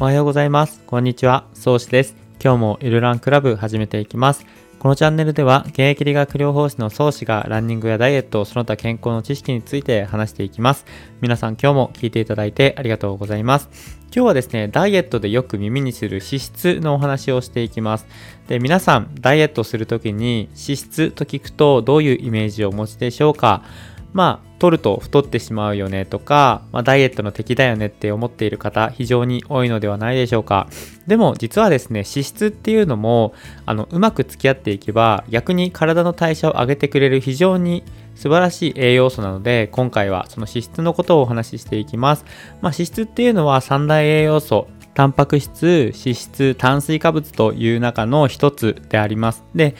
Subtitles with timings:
[0.00, 0.82] おはようございます。
[0.86, 1.44] こんにちは。
[1.52, 2.16] 宗師です。
[2.42, 4.46] 今日もゆるランクラブ始めていきます。
[4.78, 10.86] このチャンネルでは現役理学療法士の宗師がランニングやダイエット、その他健康の知識について話していきます。
[11.20, 13.68] 皆さん今日も聞いていただいてありがとうございます。
[14.04, 18.06] 今日はですね、ダイエットでよく耳にする脂質のお話をしていきます。
[18.48, 23.64] で、皆さんダイエットするときに脂質と聞くとどういうイメージをお持ちでしょうか？
[24.12, 30.68] まあ、取ると太ってしまうよねとか、まあ、ダイエットの敵だよねって思っている方、非常に多いのではないでしょうか。
[31.06, 33.34] でも、実はですね、脂質っていうのも、
[33.66, 42.24] あの、うまく付き合っていけば、逆に体の代謝を上げてくれる非常に素晴らしい栄養素なので、今回はその脂質のことをお話ししていきます。
[42.60, 49.44] まあ、脂質っていうのは三大栄養素、タンパク質、脂質、炭水化物という中の一つであります。
[49.54, 49.74] で、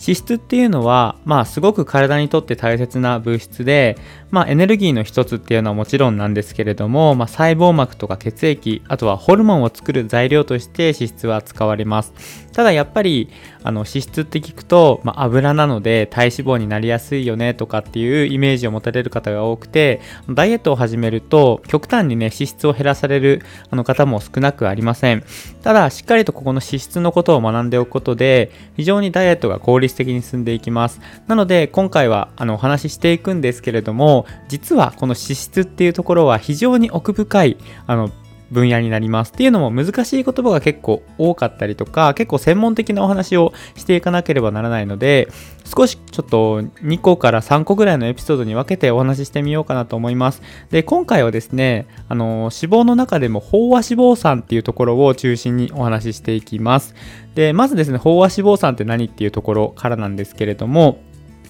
[0.00, 3.98] 脂質っていうのは、まあ、すごく体にとって大切な物質で、
[4.30, 12.12] まあ、エネルギーの一つっていうのはもちろんなんですけれども、まあ、細胞膜とか血液、あとはホルモンを作る材料として脂質は使われます。
[12.52, 13.30] ただやっぱり、
[13.62, 25.24] あの、脂質って聞くと、まあ、油なので体脂肪になりやすいよねとかっていうイメージを持たれる方が多くて、ダイエットを始めると、極端にね、脂質を減らされるあの方も少なくありません。
[25.62, 31.00] ただ、しっかりとここの脂質のことを学んでおくことで、非常にダイエットが効率的に進んでいきます。
[31.26, 34.17] なので、今回は、あの、お話ししていくんですけれども、
[34.48, 38.10] 実はこの脂質っていうところは非常に奥深い、あの、
[38.50, 39.32] 分野になります。
[39.32, 45.28] っていうのも難しい言葉が結構多かったりとか、結構専門的なお話をしていかなければならないので、
[45.64, 50.42] 少しちょっと2個から3個ぐらいのエピソードに分けてお話ししてみようかなと思います。
[50.70, 56.94] で、今回はですね、あの、脂肪の中でも飽和脂肪酸っていうところを中心にお話ししていきます。
[57.34, 61.00] で、まずですね、飽和脂肪酸って何っていうところからなんですけれども、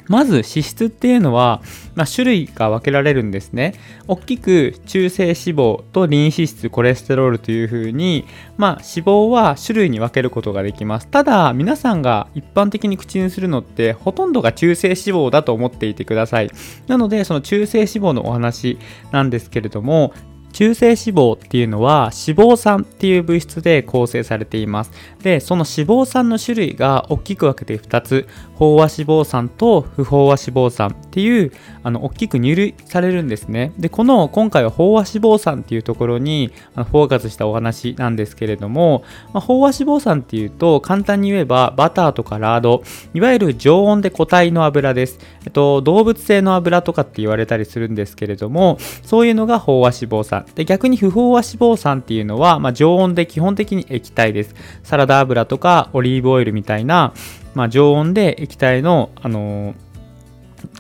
[0.09, 1.63] まず脂質っていうのは、
[1.95, 3.75] まあ、種類が分けられるんですね。
[4.07, 8.25] 大きく中性脂肪とリン脂質、コレステロールというふうに、
[8.57, 11.09] まあ、脂肪は種類に分けることができます。
[11.09, 16.51] ただ、皆さんが一般的に口にするのって、ほとんどが中性脂肪だと思っていてください。
[16.87, 18.79] なので、その中性脂肪のお話
[19.13, 20.13] なんですけれども、
[20.59, 24.91] 中性脂肪っていうのは脂肪酸っていう物質で構成されています。
[25.23, 28.27] で、その脂肪酸の種類が大きく分けて2つ、
[28.59, 31.53] 飽和脂肪酸と不飽和脂肪酸っていう
[31.85, 33.73] あの大きく入類されるんですね。
[33.79, 42.83] で、この今回は飽和脂肪酸っていうところにあのフォーカスしたお話なんですけれども、まあ、飽和脂肪酸っていうと簡単に言えばバターとかラード、
[43.15, 45.21] いわゆる常温で固体の油です。
[45.45, 50.48] えっと、動物性の油とかって言われたりするんですけれども、そういうのが飽和脂肪酸。
[50.55, 54.55] で、逆に不飽和脂肪酸っていうのは、まあ、常温で基本的に液体です。
[54.83, 57.13] サラダ油とかオリーブオイルみたいな、
[57.55, 59.75] まあ、常温で液体の、あのー、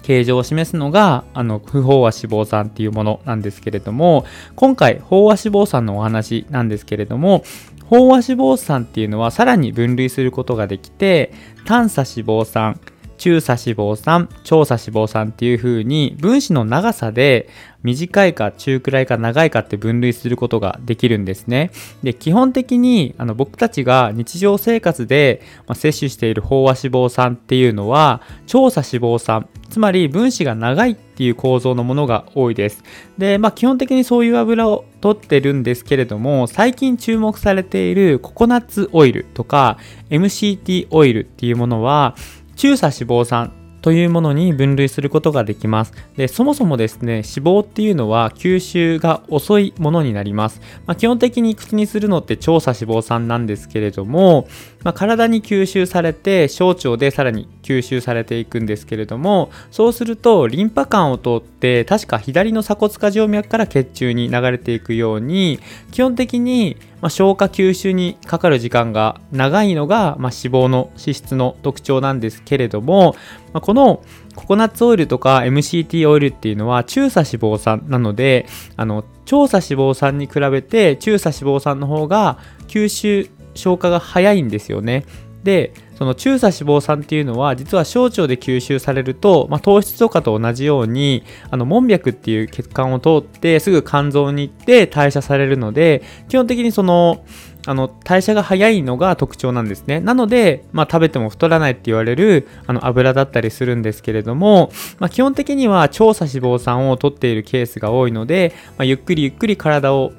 [0.02, 4.24] 形状を示すのが、あの、不飽和脂肪酸っていうものなんですけれども、
[4.56, 7.44] 今回、飽和脂肪酸のお話なんですけれども、
[7.90, 11.32] 飽和脂肪酸っていうのはさらに分類することができて、
[11.64, 12.80] 短鎖脂肪酸、
[13.18, 17.48] 中鎖脂肪酸、長鎖脂肪酸っていう風に分子の長さで
[17.82, 21.70] 短いか中くらいか長いかって分類することができるんですね。
[22.02, 32.82] で、基本的にあの僕たちが日常生活で、ま摂取している飽和脂肪酸っていうのは長鎖脂肪酸、つまり分子が長いっていう構造のものが多いです。
[33.16, 39.78] で、まあ基本的にそういう油を取ってるんですけれども、最近注目されているココナッツオイルとか
[40.10, 42.16] MCT オイルっていうものは
[42.58, 43.52] 中鎖脂肪酸
[43.82, 45.92] というものに分類することができます。
[46.16, 50.60] で、そもそもですね、脂肪っていうのは吸収が遅いものになります。
[50.84, 54.48] まあ、基本的に口にするのって超鎖脂肪酸なんですけれども、
[54.84, 65.58] まあ、体に吸収されて小腸でさらに吸収されていくんですけれども、そうするとリンパ管を通って確か左の鎖骨下静脈から血中に流れていくように、
[65.90, 73.14] 基本的に、消化吸収にかかる時間が長いのが、まあ、脂肪の脂質の特徴なんですけれども、
[73.52, 74.02] まあ、この
[74.34, 78.46] ココナッツオイルとか MCT オイルっていうのは中鎖脂肪酸なので
[78.76, 85.04] あの長鎖脂肪酸に比べて中鎖脂肪酸の方が吸収消化が早いんですよね
[85.42, 97.24] でその中鎖脂肪酸っていうのは実は小腸で吸収されると、まあ、糖質とかと同じようにあの門脈っていう血管を通ってすぐ肝臓に行って代謝されるので基本的にその
[97.66, 100.00] あの代謝が早いのが特徴なんですね。
[100.00, 110.12] なので、まあ、食べても太らないって言われるあの油だったりするんですけれども、まあ、基本的には調査脂肪酸を取っているケースが多いので、ま、ゆっくりゆっくり体を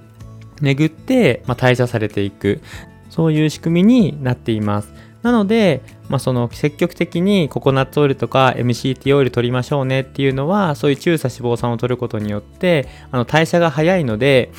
[0.62, 2.62] 巡って、ま代謝されていく
[3.10, 4.94] そういう仕組みになっています。
[5.22, 14.52] なので、まあ、その積極的にココナッツオイルとか MCT オイル取りましょうねっていうのはそういう中鎖脂肪酸を取ることによってあの代謝が早いので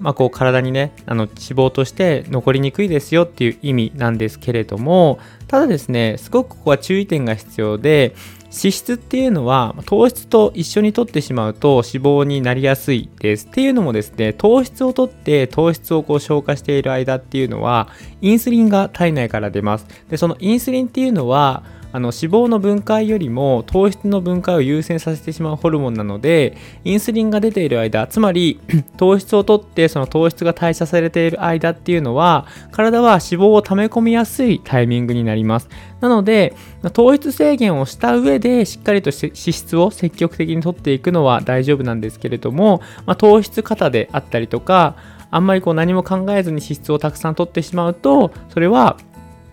[0.00, 5.18] まあ、こう体にねあの脂肪として残りにくいですよっていう意味なんですけれども
[5.48, 8.14] ただですねすごくここは注意点が必要で
[8.50, 13.46] 脂質っていうのは糖質と一緒に摂ってしまうと脂肪になりやすいです。
[13.46, 17.88] っていうのもですね糖質を摂って糖質をこう消化している間っていうのは
[18.20, 19.86] インスリンが体内から出ます。
[20.08, 21.62] でそのインスリンっていうのは
[21.92, 28.60] あの脂肪の分解よりも糖質の分解を優先させてしまうホルモンなのでインスリンが出ている間つまり
[28.98, 35.68] 糖質をとってその糖質が代謝されている間っていうのは体は脂肪を溜め込みやすいタイミングになります。
[36.00, 36.54] なので
[36.92, 44.94] 糖質制限をした上でしっかりと脂質を積極的にとっていくのは大丈夫なんですけれども、まあ、糖質過多であったりとか
[45.30, 48.96] あんまりこう何も考えずに脂質をたくさんとってしまうとそれは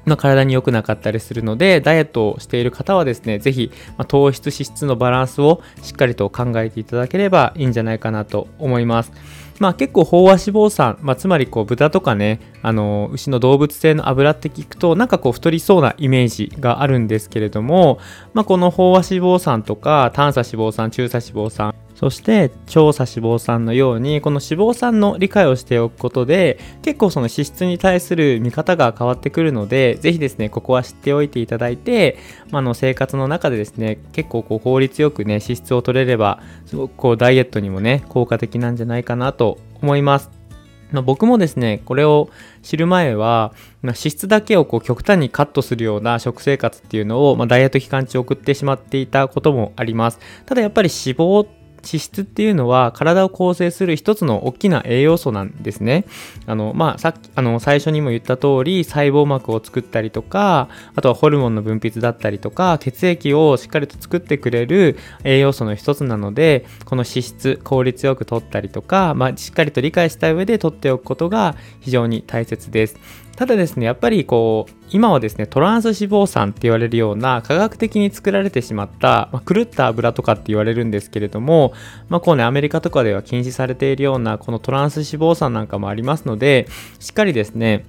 [0.05, 9.11] ま体に良くなかったりするので、ダイエットをしている方はですね、ぜひ、ま糖質、脂質のバランスをしっかりと考えていただければいいんじゃないかなと思います。
[9.59, 17.99] まあ結構飽和脂肪酸、まあ、つまりこう豚とかね、あの牛の動物性の油って聞くとなんかこう太りそうなイメージがあるんですけれども、
[18.33, 32.17] まあ、この飽和脂肪酸とか短鎖脂肪酸、中鎖脂肪酸、そして調査脂肪酸のようにこの脂肪酸の理解をしておくことで結構その脂質に対する見方が変わってくるのでぜひですねここは知っておいていただいて、
[32.51, 40.45] まあ、の生活の中でですね結構こう効率よくね脂質を取れればすごくこうダイエットにもね効果的なんじゃないかなと思います。
[40.91, 42.29] ま、僕もですね、これを
[42.61, 50.19] 知る前は、ま、脂質だけをこう極端にカットするような食生活っていうのを、まあ、ダイエット期間中送ってしまっていたこともあります。
[50.45, 51.47] ただやっぱり脂肪
[51.85, 56.05] 脂質っていうのは体を構成する一つの大きな栄養素なんですね。
[56.47, 72.97] あの、まあ、さっき、あの、最初にも言った通り、細胞膜を作ったりとか、あとはホルモンの分泌だったりとか、血液をしっかりと作ってくれる栄養素の一つなので、この脂質、効率よく取ったりとか、まあ、しっかりと理解した上で取っておくことが非常に大切です。
[73.35, 81.73] ただですね、やっぱりこう、今はですね、トランス脂肪酸って言われるような科学的に作られてしまった、まあ、狂った油とかって言われるんですけれども、
[82.07, 86.67] まあこうね、アメリカとかでは禁止されているようなこのトランス脂肪酸なんかもありますので、
[86.99, 87.85] しっかりですね、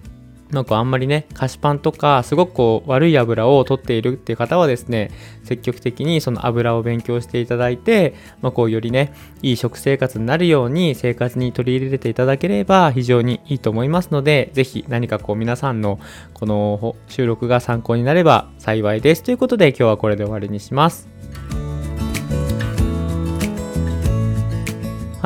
[0.50, 5.10] なんかあんまりね、菓子パンとか、すごくこう、悪い油を取っているっていう方はですね、
[5.42, 9.12] 積極的にその油を勉強していただいて、まあ、こう、よりね、
[9.42, 15.98] いい食生活になるように生活に取り入れていただければ非常にいいと思いますので、ぜひ何かこう、皆さんの
[16.32, 19.24] この収録が参考になれば幸いです。
[19.24, 21.08] ということで、今日はこれで終わりにします。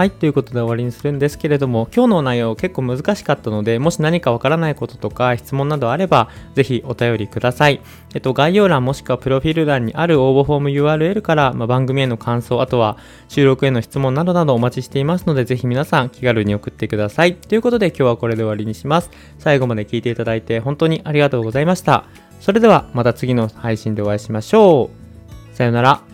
[0.00, 7.82] はい、ということで終わりにするんですけれども、今日の内容結構難しかったので、もし何かわからないこととか質問などあれば、ぜひお便りください。
[8.14, 12.96] えっと、概要欄もしくはプロフィール欄にある応募フォーム URL から、まあ、番組への感想、あとは
[13.28, 17.34] 収録への質問などなどお待ちしていますので、ぜひ皆さん気軽に送ってください。
[17.34, 19.10] ということで今日はこれで終わりにします。
[19.38, 22.06] 最後まで聞いていただいて本当にありがとうございました。
[22.40, 24.88] それではまた次の配信でお会いしましょ
[25.52, 25.54] う。
[25.54, 26.09] さよなら。